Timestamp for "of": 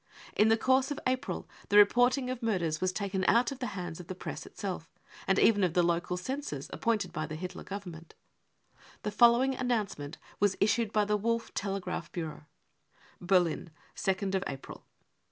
0.89-0.99, 2.31-2.41, 3.51-3.59, 3.99-4.07, 5.63-5.75